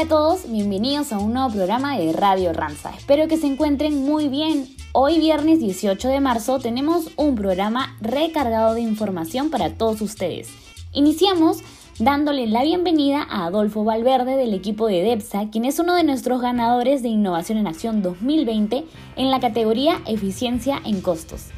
[0.00, 2.88] Hola a todos, bienvenidos a un nuevo programa de Radio Ranza.
[2.96, 4.74] Espero que se encuentren muy bien.
[4.92, 10.48] Hoy viernes 18 de marzo tenemos un programa recargado de información para todos ustedes.
[10.92, 11.58] Iniciamos
[11.98, 16.40] dándole la bienvenida a Adolfo Valverde del equipo de DEPSA, quien es uno de nuestros
[16.40, 21.48] ganadores de Innovación en Acción 2020 en la categoría Eficiencia en Costos.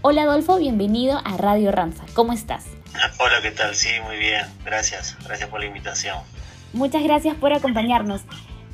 [0.00, 2.06] Hola Adolfo, bienvenido a Radio Ranza.
[2.14, 2.64] ¿Cómo estás?
[3.18, 3.74] Hola, ¿qué tal?
[3.74, 4.46] Sí, muy bien.
[4.64, 5.18] Gracias.
[5.22, 6.16] Gracias por la invitación.
[6.72, 8.22] Muchas gracias por acompañarnos.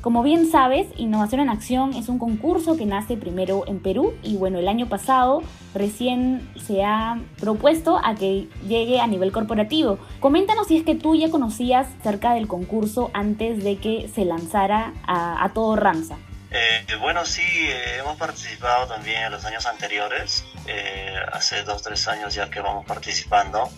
[0.01, 4.37] Como bien sabes, Innovación en Acción es un concurso que nace primero en Perú y
[4.37, 5.41] bueno, el año pasado
[5.73, 9.97] recién se ha propuesto a que llegue a nivel corporativo.
[10.19, 14.93] Coméntanos si es que tú ya conocías acerca del concurso antes de que se lanzara
[15.05, 16.15] a, todo Ranza.
[16.51, 22.07] Eh, bueno, sí, eh, hemos participado también en los años anteriores, eh, hace dos, tres
[22.07, 23.69] años ya que vamos participando.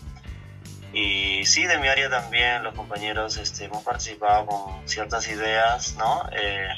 [0.93, 6.23] Y sí, de mi área también los compañeros este, hemos participado con ciertas ideas, ¿no?
[6.31, 6.69] Eh,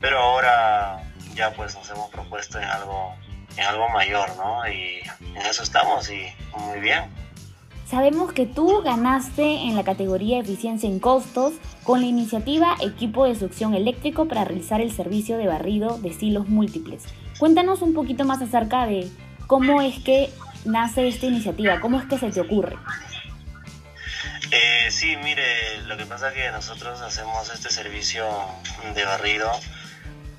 [0.00, 1.02] pero ahora
[1.34, 3.14] ya pues nos hemos propuesto en algo,
[3.56, 4.66] en algo mayor, ¿no?
[4.68, 5.00] Y
[5.34, 7.04] en eso estamos y muy bien.
[7.86, 13.34] Sabemos que tú ganaste en la categoría Eficiencia en Costos con la iniciativa Equipo de
[13.34, 17.04] Succión Eléctrico para realizar el servicio de barrido de silos múltiples.
[17.38, 19.10] Cuéntanos un poquito más acerca de
[19.46, 20.30] cómo es que
[20.64, 21.80] nace esta iniciativa?
[21.80, 22.76] ¿Cómo es que se te ocurre?
[24.50, 28.26] Eh, sí, mire, lo que pasa es que nosotros hacemos este servicio
[28.94, 29.50] de barrido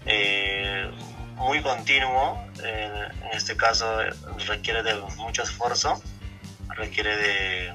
[0.06, 0.90] eh,
[1.36, 2.46] muy continuo.
[2.64, 3.86] en este caso
[4.48, 6.02] requiere de mucho esfuerzo,
[6.70, 7.74] requiere de,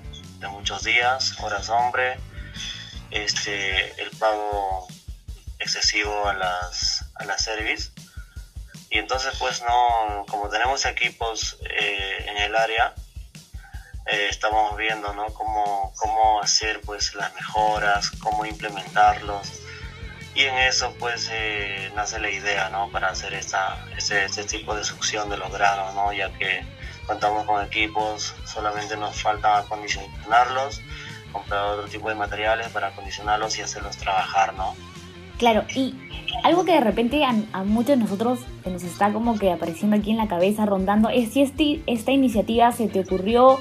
[0.48, 2.16] muchos días, horas hombre,
[3.10, 4.88] este, el pago
[5.58, 7.90] excesivo a las, a las service
[8.90, 12.92] y entonces pues no, como tenemos equipos eh, en el área,
[14.06, 15.26] eh, estamos viendo ¿no?
[15.26, 19.62] cómo, cómo hacer pues las mejoras, cómo implementarlos.
[20.34, 22.90] Y en eso pues eh, nace la idea ¿no?
[22.90, 26.12] para hacer esta, este, este, tipo de succión de los granos, ¿no?
[26.12, 26.64] ya que
[27.06, 30.80] contamos con equipos, solamente nos falta acondicionarlos,
[31.32, 34.52] comprar otro tipo de materiales para acondicionarlos y hacerlos trabajar.
[34.54, 34.74] ¿no?
[35.40, 35.94] Claro, y
[36.44, 37.32] algo que de repente a,
[37.64, 41.40] muchos de nosotros nos está como que apareciendo aquí en la cabeza, rondando, es si
[41.40, 43.58] este, esta iniciativa se te ocurrió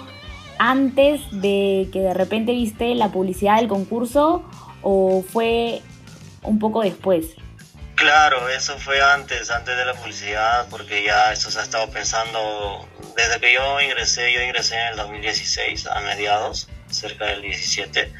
[0.58, 4.44] antes de que de repente viste la publicidad del concurso
[4.82, 5.82] o fue
[6.44, 7.28] un poco después.
[7.96, 12.86] Claro, eso fue antes, antes de la publicidad, porque ya esto se ha estado pensando
[13.16, 18.12] desde que yo ingresé, yo ingresé en el 2016 a mediados, cerca del 17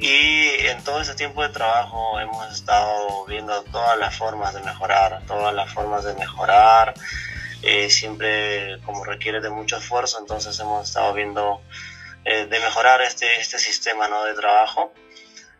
[0.00, 5.20] y en todo ese tiempo de trabajo hemos estado viendo todas las formas de mejorar,
[5.26, 6.94] todas las formas de mejorar,
[7.62, 11.60] eh, siempre como requiere de mucho esfuerzo, entonces hemos estado viendo
[12.24, 14.24] eh, de mejorar este, este sistema ¿no?
[14.24, 14.94] de trabajo.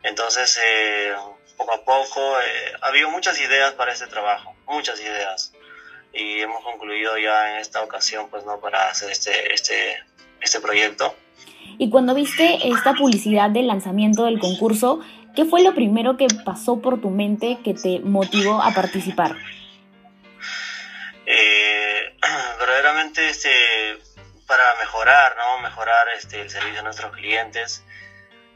[0.03, 1.13] Entonces, eh,
[1.59, 2.37] poco a poco,
[2.81, 5.53] ha habido muchas ideas para este trabajo, muchas ideas.
[6.15, 8.59] Y hemos concluido ya en esta ocasión, pues, ¿no?
[8.59, 10.03] Para hacer este, este,
[10.41, 11.15] este proyecto.
[11.79, 15.01] Y cuando viste esta publicidad del lanzamiento del concurso,
[15.35, 19.35] ¿qué fue lo primero que pasó por tu mente que te motivó a participar?
[21.25, 22.17] Eh,
[22.59, 23.49] verdaderamente este,
[24.47, 25.63] para mejorar, ¿no?
[25.63, 27.85] Mejorar este, el servicio a nuestros clientes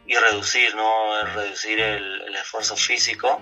[0.07, 1.25] y reducir, ¿no?
[1.35, 3.41] Reducir el, esfuerzo físico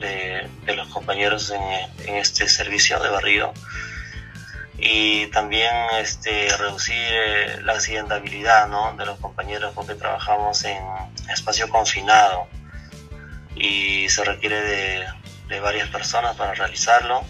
[0.00, 1.62] de, los compañeros en,
[2.08, 3.54] en, este servicio de barrido
[4.78, 8.94] y también este, reducir eh, la accidentabilidad ¿no?
[8.96, 10.82] de los compañeros porque trabajamos en
[11.32, 12.46] espacio confinado
[13.54, 15.06] y se requiere de,
[15.48, 17.22] de, varias personas para realizarlo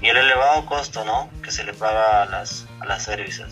[0.00, 1.28] y el elevado costo ¿no?
[1.42, 3.50] que se le paga a las, a las servicios.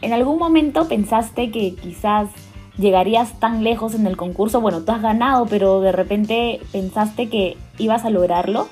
[0.00, 2.28] ¿En algún momento pensaste que quizás
[2.76, 4.60] llegarías tan lejos en el concurso?
[4.60, 8.68] Bueno, tú has ganado, pero de repente pensaste que ibas a lograrlo.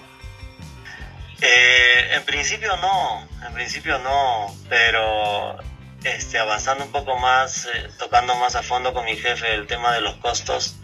[1.45, 5.59] Eh, en principio no, en principio no, pero
[6.05, 9.93] este, avanzando un poco más, eh, tocando más a fondo con mi jefe el tema
[9.93, 10.77] de los costos,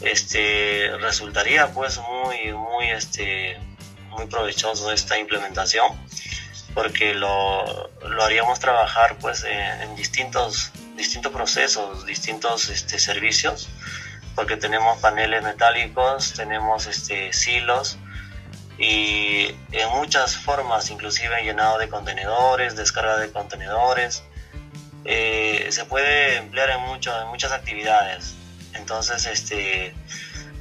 [0.00, 3.56] este, resultaría pues muy, muy, este,
[4.08, 5.92] muy provechoso esta implementación,
[6.74, 13.68] porque lo, lo haríamos trabajar pues en, distintos, distintos procesos, distintos este, servicios,
[14.34, 17.96] porque tenemos paneles metálicos, tenemos este, silos,
[18.78, 24.22] y en muchas formas, inclusive llenado de contenedores, descarga de contenedores.
[25.04, 28.34] Eh, se puede emplear en, mucho, en muchas actividades.
[28.72, 29.94] Entonces, este,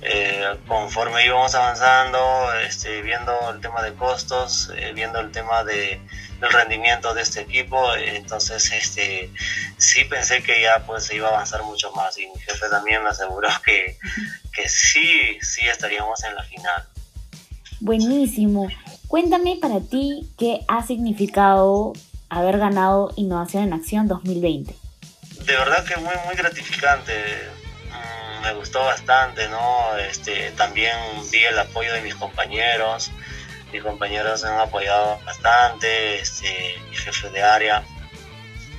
[0.01, 5.99] eh, conforme íbamos avanzando, este, viendo el tema de costos, eh, viendo el tema de,
[6.41, 9.31] el rendimiento de este equipo, entonces este,
[9.77, 13.01] sí pensé que ya pues se iba a avanzar mucho más y mi jefe también
[13.01, 13.97] me aseguró que,
[14.51, 16.92] que sí, sí estaríamos en la final.
[17.83, 18.67] Buenísimo.
[19.07, 21.93] Cuéntame para ti qué ha significado
[22.29, 24.73] haber ganado Innovación en Acción 2020.
[25.45, 27.13] De verdad que muy, muy gratificante.
[27.91, 29.97] Mm, me gustó bastante, ¿no?
[29.97, 30.95] Este, también
[31.31, 33.11] vi el apoyo de mis compañeros
[33.73, 37.83] mis compañeros han apoyado bastante, este, mi jefe de área,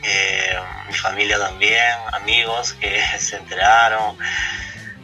[0.05, 4.17] eh, mi familia también, amigos que se enteraron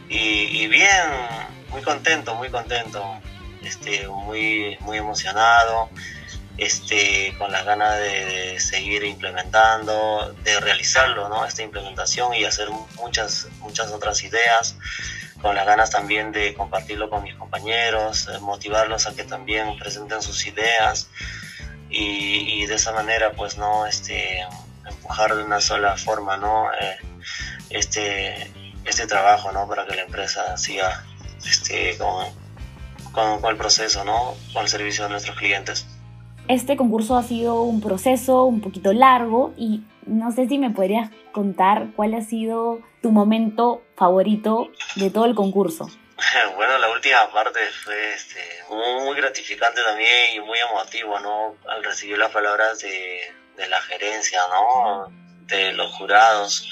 [0.07, 1.07] y, bien,
[1.69, 3.21] muy contento, muy contento,
[3.63, 5.89] este, muy, muy emocionado,
[6.57, 11.45] este, con las ganas de, seguir implementando, de realizarlo, ¿no?
[11.45, 14.75] esta implementación y hacer muchas, muchas otras ideas
[15.41, 20.21] con las ganas también de compartirlo con mis compañeros, eh, motivarlos a que también presenten
[20.21, 21.09] sus ideas
[21.89, 24.45] y, de esa manera pues no este
[24.87, 26.97] empujar de una sola forma no eh,
[27.69, 28.51] este
[28.85, 31.03] este trabajo no para que la empresa siga
[31.43, 31.97] este
[33.11, 35.85] con, con el proceso no con el servicio de nuestros clientes
[36.47, 41.09] este concurso ha sido un proceso un poquito largo y no sé si me podrías
[41.31, 45.89] contar cuál ha sido tu momento favorito de todo el concurso.
[46.55, 51.55] Bueno, la última parte fue este, muy, gratificante también y muy emotivo, ¿no?
[51.67, 55.07] Al recibir las palabras de, la gerencia, ¿no?
[55.47, 56.69] De los jurados,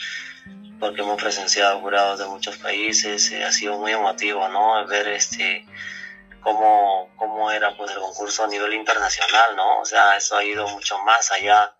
[0.80, 4.86] porque hemos presenciado jurados de muchos países, eh, ha sido muy emotivo, ¿no?
[4.86, 5.65] Ver este
[6.41, 9.80] cómo, cómo era pues el concurso a nivel internacional, ¿no?
[9.80, 11.74] O sea, eso ha ido mucho más allá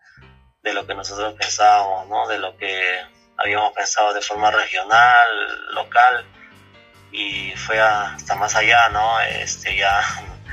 [0.63, 2.27] de lo que nosotros pensábamos, ¿no?
[2.27, 3.00] De lo que
[3.38, 5.27] habíamos pensado de forma regional,
[5.73, 6.25] local,
[7.11, 9.19] y fue hasta más allá, ¿no?
[9.21, 10.01] Este ya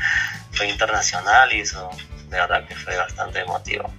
[0.52, 1.90] fue internacional y eso
[2.28, 3.92] de verdad que fue bastante emotivo.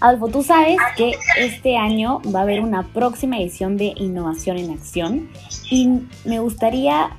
[0.00, 4.72] Adolfo, tú sabes que este año va a haber una próxima edición de Innovación en
[4.72, 5.30] Acción
[5.70, 5.88] y
[6.24, 7.10] me gustaría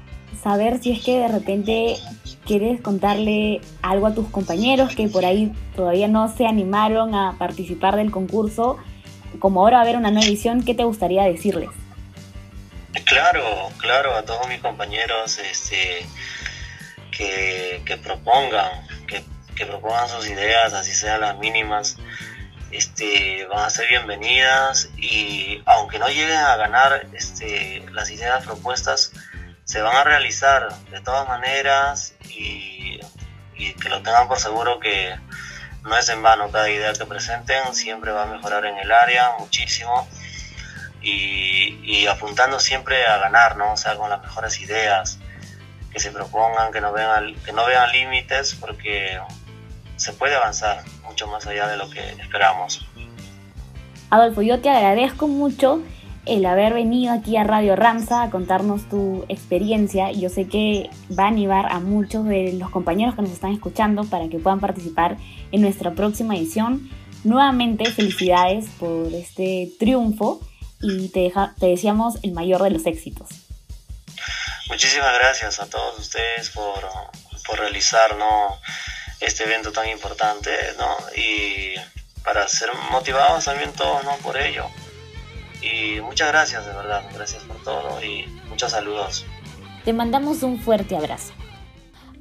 [0.42, 1.98] saber si es que de repente
[2.46, 7.96] quieres contarle algo a tus compañeros que por ahí todavía no se animaron a participar
[7.96, 8.78] del concurso.
[9.40, 11.70] Como ahora va a haber una nueva edición, ¿qué te gustaría decirles?
[13.04, 13.44] Claro,
[13.78, 16.06] claro, a todos mis compañeros este,
[17.12, 21.98] que, propongan, que, propongan sus ideas, así sean las mínimas,
[22.72, 29.12] este, van a ser bienvenidas y aunque no lleguen a ganar este, las ideas propuestas,
[29.66, 33.00] se van a realizar de todas maneras y,
[33.82, 35.16] que lo tengan por seguro que
[35.84, 39.32] no es en vano cada idea que presenten, siempre va a mejorar en el área
[39.40, 40.08] muchísimo
[41.02, 43.74] y, apuntando siempre a ganar, ¿no?
[43.74, 45.20] O sea, con las mejores ideas,
[45.92, 49.20] que se propongan, que no vean, que no vean límites porque
[49.96, 52.86] se puede avanzar mucho más allá de lo que esperamos.
[54.10, 55.82] Adolfo, yo te agradezco mucho
[56.26, 60.12] el haber venido aquí a Radio Ramsa a contarnos tu experiencia.
[60.12, 64.04] Yo sé que va a animar a muchos de los compañeros que nos están escuchando
[64.06, 65.18] para que puedan participar
[65.52, 66.90] en nuestra próxima edición.
[67.24, 70.42] Nuevamente, felicidades por este triunfo
[70.82, 73.30] y te, te deseamos el mayor de los éxitos.
[74.68, 76.88] Muchísimas gracias a todos ustedes por,
[77.46, 78.60] por realizar ¿no?
[79.20, 80.98] este evento tan importante ¿no?
[81.16, 81.76] y
[82.24, 84.16] para ser motivados también todos ¿no?
[84.18, 84.66] por ello.
[85.66, 87.02] Y muchas gracias, de verdad.
[87.14, 89.26] Gracias por todo y muchos saludos.
[89.84, 91.34] Te mandamos un fuerte abrazo.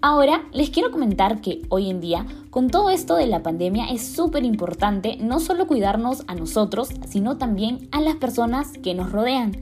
[0.00, 4.06] Ahora les quiero comentar que hoy en día, con todo esto de la pandemia, es
[4.14, 9.52] súper importante no solo cuidarnos a nosotros, sino también a las personas que nos rodean.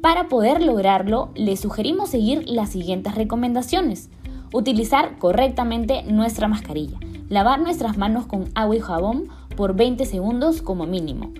[0.00, 4.08] Para poder lograrlo, les sugerimos seguir las siguientes recomendaciones.
[4.52, 6.98] Utilizar correctamente nuestra mascarilla.
[7.28, 11.32] Lavar nuestras manos con agua y jabón por 20 segundos como mínimo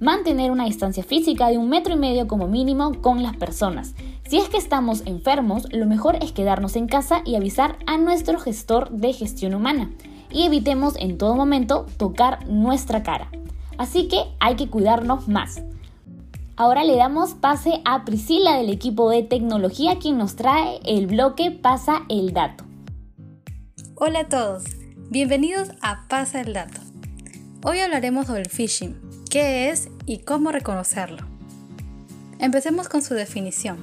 [0.00, 3.94] mantener una distancia física de un metro y medio como mínimo con las personas.
[4.28, 8.38] Si es que estamos enfermos, lo mejor es quedarnos en casa y avisar a nuestro
[8.38, 9.90] gestor de gestión humana.
[10.30, 13.30] Y evitemos en todo momento tocar nuestra cara.
[13.78, 15.62] Así que hay que cuidarnos más.
[16.56, 21.52] Ahora le damos pase a Priscila del equipo de tecnología quien nos trae el bloque
[21.52, 22.64] Pasa el Dato.
[23.94, 24.64] Hola a todos,
[25.08, 26.80] bienvenidos a Pasa el Dato.
[27.64, 31.26] Hoy hablaremos sobre el phishing, qué es y cómo reconocerlo.
[32.38, 33.78] Empecemos con su definición.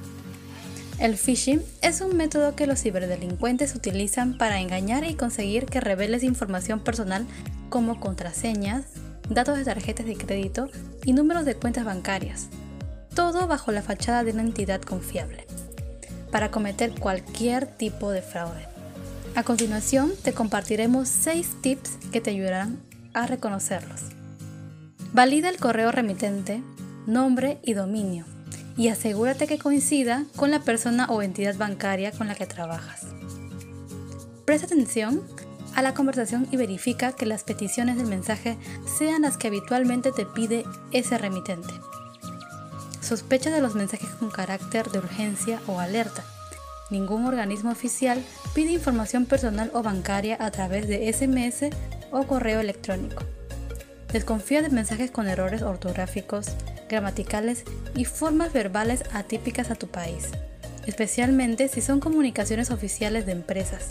[0.98, 6.24] El phishing es un método que los ciberdelincuentes utilizan para engañar y conseguir que reveles
[6.24, 7.26] información personal
[7.70, 8.86] como contraseñas,
[9.30, 10.70] datos de tarjetas de crédito
[11.04, 12.48] y números de cuentas bancarias,
[13.14, 15.46] todo bajo la fachada de una entidad confiable,
[16.32, 18.68] para cometer cualquier tipo de fraude.
[19.36, 22.80] A continuación te compartiremos 6 tips que te ayudarán
[23.14, 24.15] a reconocerlos.
[25.16, 26.62] Valida el correo remitente,
[27.08, 28.26] nombre y dominio
[28.76, 33.04] y asegúrate que coincida con la persona o entidad bancaria con la que trabajas.
[34.44, 35.22] Presta atención
[35.74, 38.58] a la conversación y verifica que las peticiones del mensaje
[38.98, 41.74] sean las que habitualmente te pide ese remitente.
[43.00, 46.26] Sospecha de los mensajes con carácter de urgencia o alerta.
[46.90, 48.22] Ningún organismo oficial
[48.54, 51.74] pide información personal o bancaria a través de SMS
[52.12, 53.24] o correo electrónico.
[54.16, 56.48] Desconfía de mensajes con errores ortográficos,
[56.88, 60.30] gramaticales y formas verbales atípicas a tu país,
[60.86, 63.90] especialmente si son comunicaciones oficiales de empresas.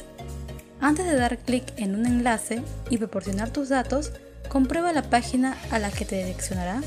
[0.80, 4.12] Antes de dar clic en un enlace y proporcionar tus datos,
[4.48, 6.80] comprueba la página a la que te direccionará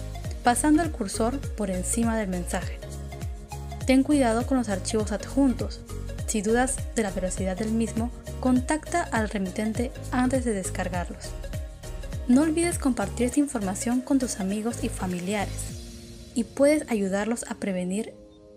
[0.44, 2.79] pasando el cursor por encima del mensaje.
[3.86, 5.82] Ten cuidado con los archivos adjuntos.
[6.25, 11.29] Si dudas de la veracidad del mismo, contacta al remitente antes de descargarlos.
[12.27, 18.13] No olvides compartir esta información con tus amigos y familiares y puedes ayudarlos a prevenir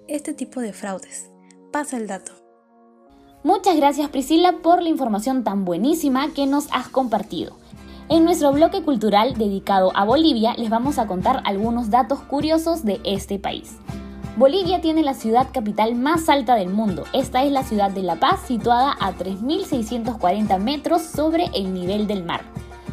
[0.09, 1.31] este tipo de fraudes.
[1.73, 2.33] Pasa el dato.
[3.45, 7.59] Muchas gracias Priscila por la información tan buenísima que nos has compartido.
[8.09, 13.01] En nuestro bloque cultural dedicado a Bolivia les vamos a contar algunos datos curiosos de
[13.05, 13.77] este país.
[14.37, 17.05] Bolivia tiene la ciudad capital más alta del mundo.
[17.13, 22.25] Esta es la ciudad de La Paz, situada a 3.640 metros sobre el nivel del
[22.25, 22.43] mar.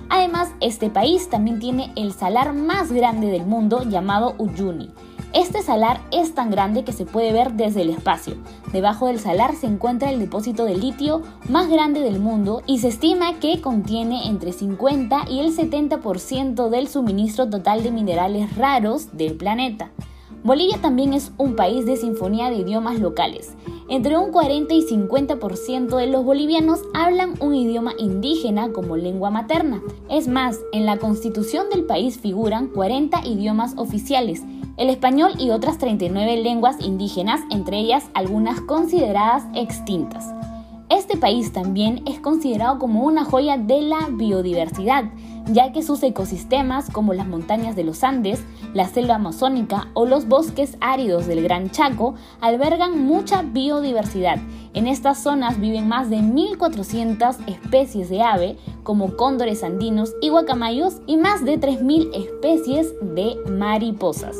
[0.10, 4.92] Además, este país también tiene el salar más grande del mundo llamado Uyuni.
[5.34, 8.36] Este salar es tan grande que se puede ver desde el espacio.
[8.72, 12.88] Debajo del salar se encuentra el depósito de litio más grande del mundo y se
[12.88, 19.36] estima que contiene entre 50 y el 70% del suministro total de minerales raros del
[19.36, 19.92] planeta.
[20.44, 23.53] Bolivia también es un país de sinfonía de idiomas locales.
[23.89, 29.82] Entre un 40 y 50% de los bolivianos hablan un idioma indígena como lengua materna.
[30.10, 34.44] Es más, en la constitución del país figuran 40 idiomas oficiales,
[34.77, 40.34] el español y otras 39 lenguas indígenas, entre ellas algunas consideradas extintas.
[40.89, 45.06] Este país también es considerado como una joya de la biodiversidad,
[45.51, 48.39] ya que sus ecosistemas como las montañas de los Andes,
[48.74, 54.39] la selva amazónica o los bosques áridos del Gran Chaco albergan mucha biodiversidad.
[54.74, 61.01] En estas zonas viven más de 1.400 especies de ave, como cóndores andinos y guacamayos,
[61.08, 64.36] y más de 3.000 especies de mariposas.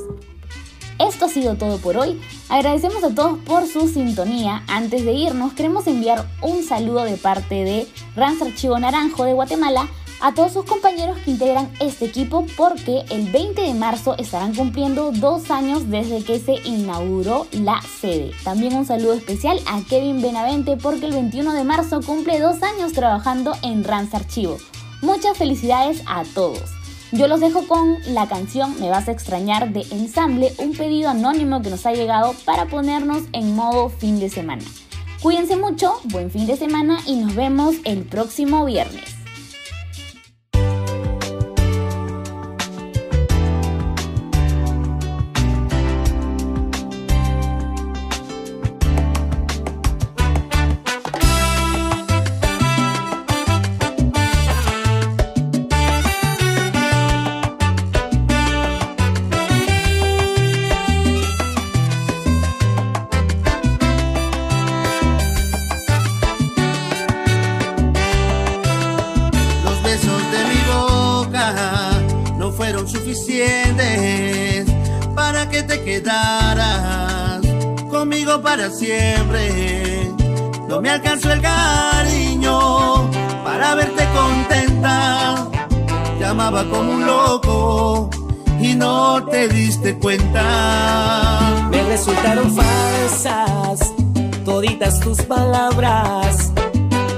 [1.00, 2.20] Esto ha sido todo por hoy.
[2.50, 4.64] Agradecemos a todos por su sintonía.
[4.68, 9.88] Antes de irnos, queremos enviar un saludo de parte de Rans Archivo Naranjo de Guatemala
[10.20, 15.12] a todos sus compañeros que integran este equipo porque el 20 de marzo estarán cumpliendo
[15.12, 18.32] dos años desde que se inauguró la sede.
[18.44, 22.94] También un saludo especial a Kevin Benavente porque el 21 de marzo cumple dos años
[22.94, 24.58] trabajando en Rans Archivo.
[25.02, 26.64] Muchas felicidades a todos.
[27.12, 31.62] Yo los dejo con la canción Me vas a extrañar de ensamble, un pedido anónimo
[31.62, 34.64] que nos ha llegado para ponernos en modo fin de semana.
[35.22, 39.17] Cuídense mucho, buen fin de semana y nos vemos el próximo viernes.
[78.42, 80.12] Para siempre.
[80.68, 83.10] No me alcanzó el cariño
[83.44, 85.48] para verte contenta.
[86.20, 88.10] Llamaba como un loco
[88.60, 91.68] y no te diste cuenta.
[91.70, 93.94] Me resultaron falsas
[94.44, 96.52] toditas tus palabras.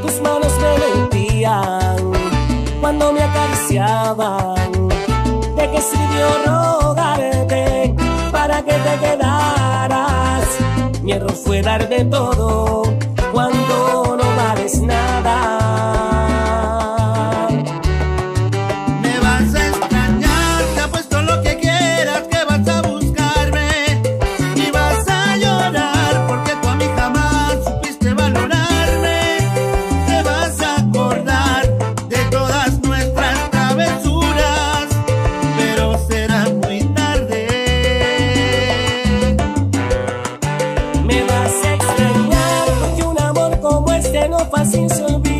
[0.01, 2.11] Tus manos me mentían
[2.81, 4.88] cuando me acariciaban.
[5.69, 7.95] ¿De qué sirvió rogarte
[8.31, 10.47] para que te quedaras?
[11.03, 12.83] Mi error fue dar de todo
[44.29, 45.38] Não facinho, subiu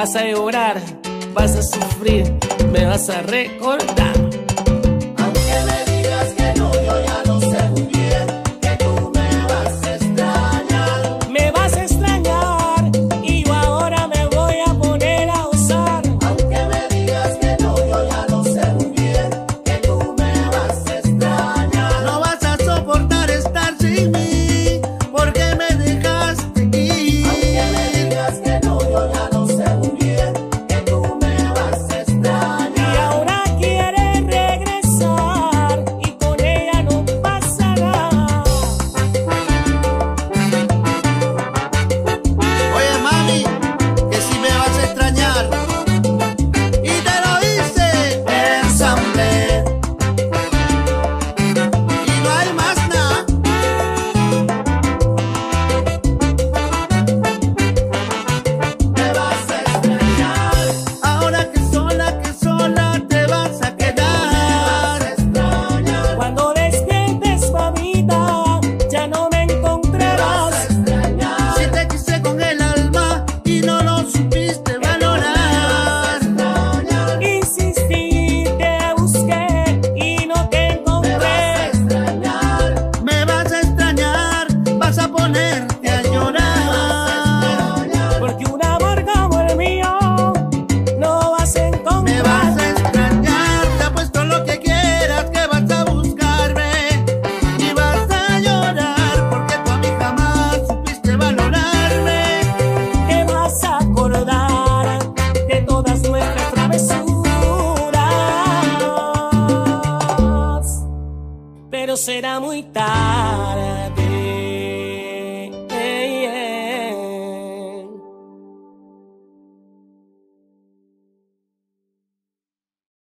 [0.00, 0.80] vas a llorar,
[1.34, 2.24] vas a sufrir,
[2.72, 4.29] me vas a recordar.